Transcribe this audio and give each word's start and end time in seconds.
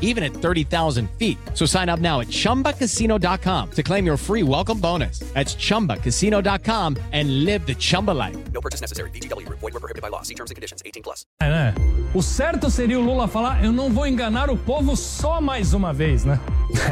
even 0.00 0.24
at 0.24 0.32
30,000 0.32 1.08
feet. 1.18 1.38
So 1.54 1.64
sign 1.64 1.88
up 1.88 2.00
now 2.00 2.20
at 2.20 2.28
ChumbaCasino.com 2.28 3.70
to 3.70 3.82
claim 3.82 4.04
your 4.04 4.16
free 4.16 4.42
welcome 4.42 4.80
bonus. 4.80 5.20
That's 5.34 5.54
ChumbaCasino.com 5.54 6.96
and 7.12 7.44
live 7.44 7.64
the 7.66 7.74
Chumba 7.74 8.10
life. 8.10 8.36
No 8.52 8.60
purchase 8.60 8.80
necessary. 8.80 9.10
VGW. 9.10 9.48
Void 9.48 9.62
were 9.62 9.80
prohibited 9.80 10.02
by 10.02 10.08
law. 10.08 10.22
See 10.22 10.34
terms 10.34 10.50
and 10.50 10.56
conditions. 10.56 10.82
18 10.84 11.02
plus. 11.02 11.24
É, 11.40 11.48
né? 11.48 11.74
O 12.14 12.22
certo 12.22 12.70
seria 12.70 12.98
o 12.98 13.02
Lula 13.02 13.28
falar: 13.28 13.64
eu 13.64 13.72
não 13.72 13.90
vou 13.90 14.06
enganar 14.06 14.50
o 14.50 14.56
povo 14.56 14.96
só 14.96 15.40
mais 15.40 15.74
uma 15.74 15.92
vez, 15.92 16.24
né? 16.24 16.40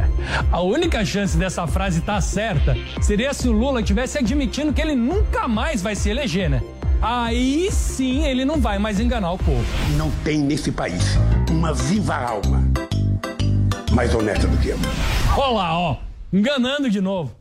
A 0.50 0.60
única 0.60 1.04
chance 1.04 1.36
dessa 1.36 1.66
frase 1.66 2.00
estar 2.00 2.14
tá 2.14 2.20
certa 2.20 2.76
seria 3.00 3.32
se 3.34 3.48
o 3.48 3.52
Lula 3.52 3.82
tivesse 3.82 4.18
admitindo 4.18 4.72
que 4.72 4.80
ele 4.80 4.94
nunca 4.94 5.48
mais 5.48 5.82
vai 5.82 5.94
se 5.94 6.10
eleger, 6.10 6.48
né? 6.50 6.62
Aí 7.02 7.70
sim 7.70 8.24
ele 8.24 8.44
não 8.44 8.60
vai 8.60 8.78
mais 8.78 8.98
enganar 8.98 9.32
o 9.32 9.38
povo. 9.38 9.64
Não 9.96 10.10
tem 10.24 10.38
nesse 10.38 10.72
país 10.72 11.18
uma 11.50 11.72
viva 11.72 12.14
alma 12.14 12.64
mais 13.94 14.14
honesta 14.14 14.46
do 14.48 14.56
que 14.58 14.68
eu. 14.68 14.78
Olha 15.36 15.52
lá, 15.52 15.78
ó, 15.78 15.96
enganando 16.32 16.90
de 16.90 17.00
novo. 17.00 17.34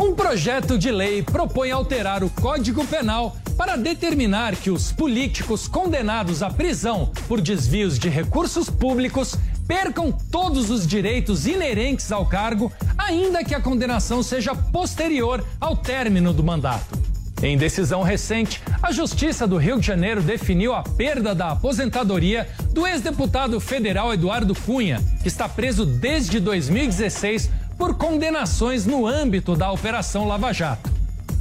Um 0.00 0.14
projeto 0.14 0.78
de 0.78 0.90
lei 0.90 1.22
propõe 1.22 1.70
alterar 1.70 2.22
o 2.22 2.30
Código 2.30 2.86
Penal 2.86 3.36
para 3.56 3.76
determinar 3.76 4.56
que 4.56 4.70
os 4.70 4.92
políticos 4.92 5.66
condenados 5.66 6.42
à 6.42 6.50
prisão 6.50 7.10
por 7.28 7.40
desvios 7.40 7.98
de 7.98 8.08
recursos 8.08 8.70
públicos 8.70 9.36
percam 9.66 10.12
todos 10.12 10.70
os 10.70 10.86
direitos 10.86 11.46
inerentes 11.46 12.10
ao 12.12 12.26
cargo, 12.26 12.72
ainda 12.96 13.44
que 13.44 13.54
a 13.54 13.60
condenação 13.60 14.22
seja 14.22 14.54
posterior 14.54 15.44
ao 15.60 15.76
término 15.76 16.32
do 16.32 16.42
mandato. 16.42 17.01
Em 17.42 17.56
decisão 17.56 18.02
recente, 18.02 18.62
a 18.80 18.92
Justiça 18.92 19.48
do 19.48 19.56
Rio 19.56 19.80
de 19.80 19.86
Janeiro 19.86 20.22
definiu 20.22 20.72
a 20.72 20.82
perda 20.82 21.34
da 21.34 21.50
aposentadoria 21.50 22.48
do 22.70 22.86
ex-deputado 22.86 23.58
federal 23.58 24.14
Eduardo 24.14 24.54
Cunha, 24.54 25.00
que 25.22 25.28
está 25.28 25.48
preso 25.48 25.84
desde 25.84 26.38
2016 26.38 27.50
por 27.76 27.96
condenações 27.96 28.86
no 28.86 29.08
âmbito 29.08 29.56
da 29.56 29.72
Operação 29.72 30.28
Lava 30.28 30.52
Jato. 30.52 30.88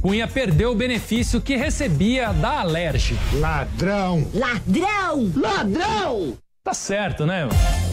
Cunha 0.00 0.26
perdeu 0.26 0.72
o 0.72 0.74
benefício 0.74 1.38
que 1.38 1.54
recebia 1.54 2.32
da 2.32 2.60
Alerj. 2.60 3.14
Ladrão! 3.34 4.26
Ladrão! 4.32 5.30
Ladrão! 5.36 6.38
Tá 6.64 6.72
certo, 6.72 7.26
né? 7.26 7.46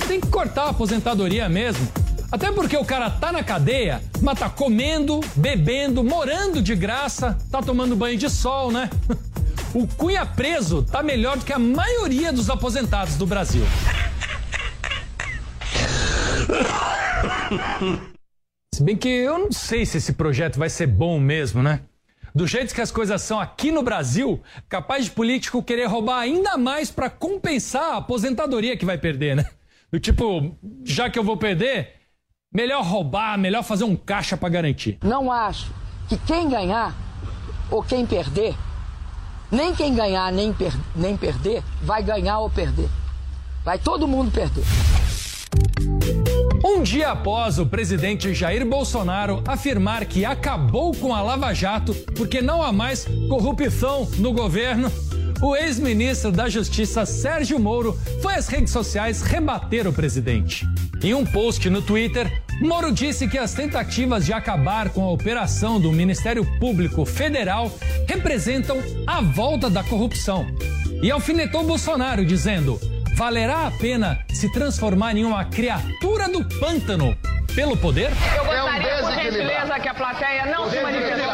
Tem 0.07 0.21
que 0.21 0.27
cortar 0.27 0.63
a 0.63 0.69
aposentadoria 0.69 1.49
mesmo. 1.49 1.85
Até 2.31 2.51
porque 2.51 2.75
o 2.75 2.83
cara 2.83 3.09
tá 3.09 3.31
na 3.31 3.41
cadeia, 3.41 4.01
mas 4.21 4.37
tá 4.37 4.49
comendo, 4.49 5.21
bebendo, 5.35 6.03
morando 6.03 6.61
de 6.61 6.75
graça, 6.75 7.37
tá 7.49 7.61
tomando 7.61 7.95
banho 7.95 8.17
de 8.17 8.29
sol, 8.29 8.71
né? 8.71 8.89
O 9.73 9.85
Cunha 9.85 10.25
preso 10.25 10.81
tá 10.81 11.03
melhor 11.03 11.37
do 11.37 11.45
que 11.45 11.51
a 11.51 11.59
maioria 11.59 12.31
dos 12.31 12.49
aposentados 12.49 13.15
do 13.15 13.27
Brasil. 13.27 13.63
Se 18.73 18.83
bem 18.83 18.95
que 18.95 19.09
eu 19.09 19.37
não 19.37 19.51
sei 19.51 19.85
se 19.85 19.97
esse 19.97 20.13
projeto 20.13 20.57
vai 20.57 20.69
ser 20.69 20.87
bom 20.87 21.19
mesmo, 21.19 21.61
né? 21.61 21.81
Do 22.33 22.47
jeito 22.47 22.73
que 22.73 22.81
as 22.81 22.91
coisas 22.91 23.21
são 23.21 23.39
aqui 23.39 23.71
no 23.71 23.83
Brasil, 23.83 24.41
capaz 24.69 25.05
de 25.05 25.11
político 25.11 25.61
querer 25.61 25.85
roubar 25.85 26.19
ainda 26.19 26.57
mais 26.57 26.89
para 26.89 27.09
compensar 27.09 27.93
a 27.93 27.97
aposentadoria 27.97 28.77
que 28.77 28.85
vai 28.85 28.97
perder, 28.97 29.35
né? 29.35 29.45
Do 29.91 29.99
tipo, 29.99 30.57
já 30.83 31.09
que 31.09 31.17
eu 31.17 31.23
vou 31.23 31.37
perder, 31.37 31.96
melhor 32.53 32.83
roubar, 32.83 33.37
melhor 33.37 33.63
fazer 33.63 33.83
um 33.83 33.95
caixa 33.95 34.37
para 34.37 34.49
garantir. 34.49 34.97
Não 35.03 35.31
acho 35.31 35.71
que 36.07 36.17
quem 36.17 36.49
ganhar 36.49 36.95
ou 37.69 37.83
quem 37.83 38.05
perder, 38.05 38.55
nem 39.51 39.75
quem 39.75 39.93
ganhar 39.93 40.31
nem, 40.31 40.53
per 40.53 40.73
nem 40.95 41.17
perder, 41.17 41.63
vai 41.81 42.01
ganhar 42.01 42.39
ou 42.39 42.49
perder. 42.49 42.89
Vai 43.63 43.77
todo 43.77 44.07
mundo 44.07 44.31
perder. 44.31 44.63
Um 46.63 46.81
dia 46.81 47.11
após 47.11 47.59
o 47.59 47.65
presidente 47.65 48.33
Jair 48.33 48.65
Bolsonaro 48.65 49.43
afirmar 49.47 50.05
que 50.05 50.25
acabou 50.25 50.93
com 50.93 51.13
a 51.13 51.21
Lava 51.21 51.53
Jato 51.53 51.93
porque 52.15 52.41
não 52.41 52.61
há 52.61 52.71
mais 52.71 53.05
corrupção 53.29 54.09
no 54.17 54.33
governo, 54.33 54.91
o 55.41 55.55
ex-ministro 55.55 56.31
da 56.31 56.49
Justiça 56.49 57.05
Sérgio 57.05 57.59
Moro 57.59 57.97
foi 58.21 58.35
às 58.35 58.47
redes 58.47 58.71
sociais 58.71 59.21
rebater 59.21 59.87
o 59.87 59.93
presidente. 59.93 60.65
Em 61.03 61.13
um 61.13 61.25
post 61.25 61.69
no 61.69 61.81
Twitter, 61.81 62.41
Moro 62.59 62.91
disse 62.91 63.27
que 63.27 63.37
as 63.37 63.53
tentativas 63.53 64.25
de 64.25 64.33
acabar 64.33 64.89
com 64.89 65.03
a 65.03 65.11
operação 65.11 65.79
do 65.79 65.91
Ministério 65.91 66.43
Público 66.59 67.05
Federal 67.05 67.71
representam 68.07 68.81
a 69.05 69.21
volta 69.21 69.69
da 69.69 69.83
corrupção. 69.83 70.47
E 71.03 71.11
alfinetou 71.11 71.63
Bolsonaro, 71.63 72.25
dizendo: 72.25 72.79
valerá 73.15 73.67
a 73.67 73.71
pena 73.71 74.19
se 74.33 74.51
transformar 74.51 75.15
em 75.15 75.23
uma 75.23 75.45
criatura 75.45 76.27
do 76.27 76.43
pântano 76.59 77.15
pelo 77.53 77.77
poder? 77.77 78.09
Eu 78.35 78.45
gostaria, 78.45 78.87
é 78.87 79.03
um 79.03 79.05
por 79.05 79.13
gentileza, 79.13 79.79
que 79.79 79.87
a 79.87 79.93
plateia 79.93 80.45
não 80.45 80.69
se 80.69 80.81
manifestasse. 80.81 81.26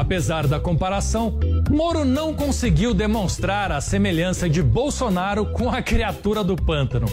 Apesar 0.00 0.46
da 0.46 0.58
comparação, 0.58 1.38
Moro 1.68 2.06
não 2.06 2.34
conseguiu 2.34 2.94
demonstrar 2.94 3.70
a 3.70 3.82
semelhança 3.82 4.48
de 4.48 4.62
Bolsonaro 4.62 5.52
com 5.52 5.68
a 5.68 5.82
criatura 5.82 6.42
do 6.42 6.56
pântano. 6.56 7.06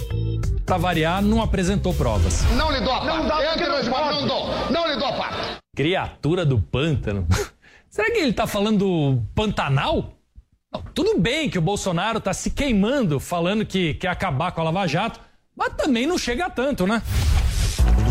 Pra 0.65 0.77
variar, 0.77 1.21
não 1.21 1.41
apresentou 1.41 1.93
provas. 1.93 2.43
Não 2.55 2.71
lhe 2.71 2.79
dou 2.79 2.93
a 2.93 3.01
parte. 3.01 3.17
Não, 3.17 3.27
dá 3.27 3.53
Entre 3.53 3.67
não, 3.67 4.11
não 4.11 4.25
dou. 4.25 4.71
Não 4.71 4.87
lhe 4.87 4.95
dou 4.95 5.05
a 5.09 5.11
parte. 5.11 5.57
Criatura 5.75 6.45
do 6.45 6.61
pântano? 6.61 7.27
Será 7.91 8.09
que 8.09 8.19
ele 8.19 8.31
tá 8.31 8.47
falando 8.47 9.21
Pantanal? 9.35 10.13
Não, 10.73 10.81
tudo 10.93 11.19
bem 11.19 11.49
que 11.49 11.59
o 11.59 11.61
Bolsonaro 11.61 12.21
tá 12.21 12.33
se 12.33 12.51
queimando 12.51 13.19
falando 13.19 13.65
que 13.65 13.95
quer 13.95 14.07
acabar 14.07 14.53
com 14.53 14.61
a 14.61 14.63
Lava 14.63 14.87
Jato, 14.87 15.19
mas 15.53 15.73
também 15.73 16.07
não 16.07 16.17
chega 16.17 16.45
a 16.45 16.49
tanto, 16.49 16.87
né? 16.87 17.03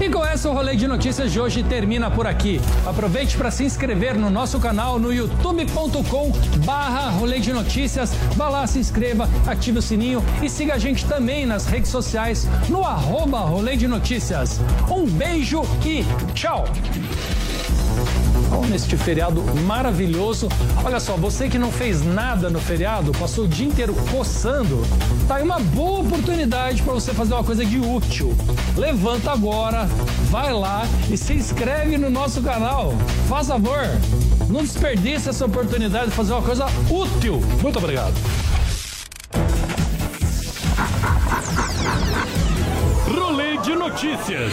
E 0.01 0.11
com 0.11 0.25
essa, 0.25 0.51
o 0.51 0.53
rolê 0.53 0.77
de 0.77 0.87
notícias 0.87 1.33
de 1.33 1.41
hoje 1.41 1.63
termina 1.63 2.11
por 2.11 2.27
aqui. 2.27 2.61
Aproveite 2.87 3.37
para 3.37 3.51
se 3.51 3.65
inscrever 3.65 4.17
no 4.17 4.29
nosso 4.29 4.61
canal 4.61 4.99
no 4.99 5.13
youtube.com 5.13 6.33
barra 6.65 7.09
rolê 7.11 7.41
de 7.41 7.53
notícias. 7.53 8.13
Vá 8.37 8.49
lá, 8.49 8.67
se 8.67 8.79
inscreva, 8.79 9.29
ative 9.47 9.79
o 9.79 9.83
sininho 9.83 10.23
e 10.43 10.51
siga 10.51 10.75
a 10.75 10.79
gente 10.79 11.07
também 11.07 11.47
nas 11.47 11.67
redes 11.67 11.91
sociais 11.91 12.47
no 12.69 12.85
arroba 12.85 13.39
rolê 13.41 13.77
de 13.77 13.89
notícias. 13.89 14.61
Um 14.91 15.07
beijo 15.07 15.63
e 15.85 16.05
tchau! 16.35 16.65
Neste 18.69 18.97
feriado 18.97 19.43
maravilhoso. 19.65 20.49
Olha 20.85 21.01
só, 21.01 21.17
você 21.17 21.49
que 21.49 21.59
não 21.59 21.71
fez 21.71 22.05
nada 22.05 22.51
no 22.51 22.61
feriado, 22.61 23.13
passou 23.13 23.45
o 23.45 23.49
dia 23.49 23.67
inteiro 23.67 23.95
coçando, 24.11 24.83
tá 25.27 25.37
aí 25.37 25.43
uma 25.43 25.59
boa 25.59 26.01
oportunidade 26.01 26.83
para 26.83 26.93
você 26.93 27.13
fazer 27.13 27.35
uma 27.35 27.45
coisa 27.45 27.65
de 27.65 27.79
útil. 27.79 28.37
Levanta 28.77 29.33
agora, 29.33 29.87
vai 30.31 30.53
lá 30.53 30.87
e 31.11 31.17
se 31.17 31.33
inscreve 31.33 31.97
no 31.97 32.11
nosso 32.11 32.43
canal. 32.43 32.93
Faz 33.29 33.49
favor, 33.49 33.87
não 34.49 34.63
desperdice 34.63 35.29
essa 35.29 35.47
oportunidade 35.47 36.11
de 36.11 36.17
fazer 36.17 36.33
uma 36.33 36.43
coisa 36.43 36.67
útil. 36.91 37.41
Muito 37.63 37.79
obrigado. 37.79 38.15
Rolê 43.09 43.57
de 43.59 43.75
notícias. 43.75 44.53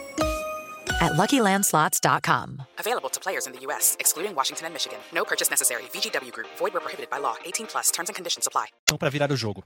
at 1.01 1.13
LuckyLandSlots.com. 1.13 2.61
Available 2.79 3.09
to 3.09 3.19
players 3.19 3.47
in 3.47 3.53
the 3.53 3.59
U.S., 3.67 3.97
excluding 3.99 4.33
Washington 4.33 4.67
and 4.67 4.73
Michigan. 4.73 4.99
No 5.13 5.25
purchase 5.25 5.49
necessary. 5.49 5.83
VGW 5.93 6.31
Group. 6.31 6.47
Void 6.57 6.73
where 6.73 6.79
prohibited 6.79 7.09
by 7.09 7.17
law. 7.17 7.35
18 7.43 7.67
plus. 7.67 7.91
Terms 7.91 8.09
and 8.09 8.15
conditions 8.15 8.47
apply. 8.47 8.67
Então, 8.83 8.97
para 8.97 9.09
virar 9.09 9.31
o 9.31 9.35
jogo. 9.35 9.63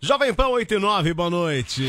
Jovem 0.00 0.32
Pão 0.32 0.52
8 0.52 0.74
e 0.74 0.78
9, 0.78 1.14
boa 1.14 1.30
noite. 1.30 1.86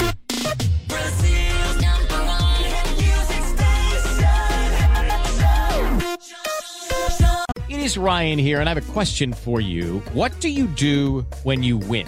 It 7.69 7.79
is 7.81 7.97
Ryan 7.97 8.39
here, 8.39 8.59
and 8.59 8.67
I 8.67 8.73
have 8.73 8.89
a 8.89 8.93
question 8.93 9.31
for 9.31 9.61
you. 9.61 9.99
What 10.13 10.31
do 10.39 10.49
you 10.49 10.65
do 10.65 11.23
when 11.43 11.61
you 11.61 11.77
win? 11.77 12.07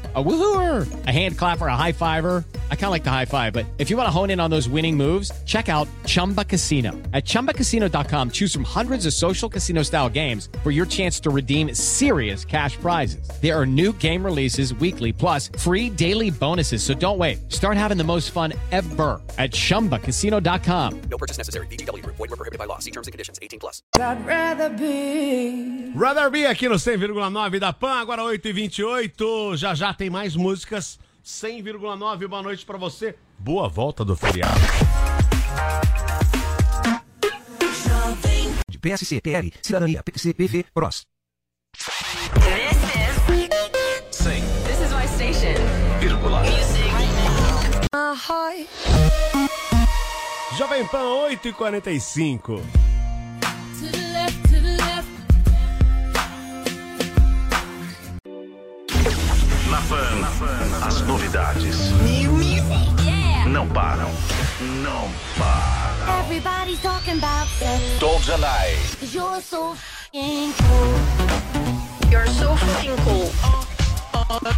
A 0.13 0.21
woohooer, 0.21 1.07
a 1.07 1.11
hand 1.11 1.37
clapper, 1.37 1.67
a 1.67 1.77
high 1.77 1.93
fiver. 1.93 2.43
I 2.69 2.75
kind 2.75 2.87
of 2.87 2.91
like 2.91 3.05
the 3.05 3.11
high 3.11 3.23
five, 3.23 3.53
but 3.53 3.65
if 3.77 3.89
you 3.89 3.95
want 3.95 4.07
to 4.07 4.11
hone 4.11 4.29
in 4.29 4.41
on 4.41 4.51
those 4.51 4.67
winning 4.67 4.97
moves, 4.97 5.31
check 5.45 5.69
out 5.69 5.87
Chumba 6.05 6.43
Casino. 6.43 6.91
At 7.13 7.23
chumbacasino.com, 7.23 8.31
choose 8.31 8.51
from 8.53 8.65
hundreds 8.65 9.05
of 9.05 9.13
social 9.13 9.47
casino 9.47 9.83
style 9.83 10.09
games 10.09 10.49
for 10.63 10.71
your 10.71 10.85
chance 10.85 11.17
to 11.21 11.29
redeem 11.29 11.73
serious 11.73 12.43
cash 12.43 12.75
prizes. 12.75 13.25
There 13.41 13.57
are 13.57 13.65
new 13.65 13.93
game 13.93 14.21
releases 14.21 14.73
weekly, 14.73 15.13
plus 15.13 15.47
free 15.57 15.89
daily 15.89 16.29
bonuses. 16.29 16.83
So 16.83 16.93
don't 16.93 17.17
wait. 17.17 17.49
Start 17.49 17.77
having 17.77 17.97
the 17.97 18.03
most 18.03 18.31
fun 18.31 18.51
ever 18.73 19.21
at 19.37 19.51
chumbacasino.com. 19.51 21.01
No 21.09 21.17
purchase 21.17 21.37
necessary. 21.37 21.67
VGW 21.67 22.03
Group. 22.03 22.17
Void 22.17 22.31
where 22.31 22.35
prohibited 22.35 22.59
by 22.59 22.65
law. 22.65 22.79
See 22.79 22.91
terms 22.91 23.07
and 23.07 23.13
conditions. 23.13 23.39
18 23.41 23.61
plus. 23.61 23.81
I'd 23.97 24.25
rather 24.25 24.67
be. 24.67 25.91
Rather 25.95 26.29
Be 26.29 26.45
aqui 26.45 26.69
no 26.69 26.75
100,9 26.75 27.59
da 27.59 27.73
PAN, 27.73 28.01
agora 28.01 28.23
8h28. 28.23 29.57
Já 29.57 29.73
já 29.73 29.93
tem 30.01 30.09
mais 30.09 30.35
músicas. 30.35 30.99
100,9, 31.23 32.27
boa 32.27 32.41
noite 32.41 32.65
pra 32.65 32.75
você. 32.75 33.15
Boa 33.37 33.69
volta 33.69 34.03
do 34.03 34.15
feriado. 34.15 34.59
De 38.67 38.79
PSC, 38.79 39.21
PL, 39.21 39.53
Cidadania, 39.61 40.01
PTC, 40.01 40.33
PV, 40.33 40.65
PROS. 40.73 41.05
This 44.65 44.79
is 44.79 44.91
my 44.91 45.05
station. 45.05 45.53
My 47.93 48.15
heart. 48.15 48.67
Jovem 50.57 50.87
Pan 50.87 51.29
8h45. 51.29 52.80
Pan, 59.89 60.85
as 60.85 61.01
novidades 61.01 61.91
não 63.47 63.67
param. 63.67 64.09
Não 64.59 65.09
param. 65.37 66.19
Everybody's 66.21 66.81
talking 66.81 67.17
about 67.17 67.47
sex. 67.59 67.81
Deny. 68.25 68.75
Cause 68.99 69.13
you're 69.13 69.41
so 69.41 69.73
f***ing 69.73 70.53
cool. 70.53 72.09
You're 72.09 72.27
so 72.27 72.55
fucking 72.55 72.95
cool. 73.03 73.31
The 74.39 74.53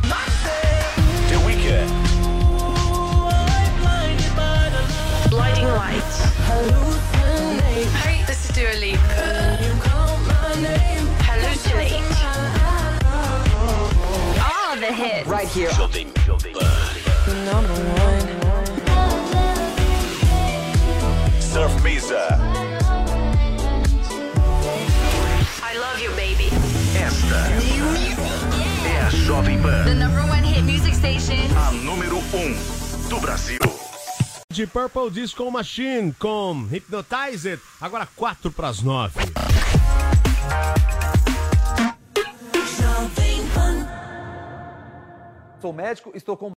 here. 15.53 15.69
Number 17.45 17.73
one. 18.01 18.25
Surf 21.39 21.83
Mesa. 21.83 22.39
I 25.61 25.77
love 25.77 25.99
you, 26.01 26.11
baby. 26.15 26.49
Esta 26.95 27.35
é 28.87 29.01
a 29.05 29.09
Jovem 29.09 29.57
The 29.57 29.63
Pan, 29.63 29.95
number 29.95 30.21
one 30.21 30.43
hit 30.43 30.63
music 30.63 30.95
station. 30.95 31.35
a 31.55 31.71
número 31.71 32.17
1 32.17 32.37
um 32.37 33.09
do 33.09 33.19
Brasil. 33.19 33.59
De 34.51 34.65
Purple 34.65 35.11
Disco 35.11 35.49
Machine 35.51 36.13
com 36.17 36.67
Hypnotized, 36.71 37.59
agora 37.79 38.07
4 38.15 38.51
pras 38.51 38.81
9. 38.81 39.19
Sou 45.63 45.71
médico, 45.71 46.11
estou 46.13 46.35
com 46.35 46.51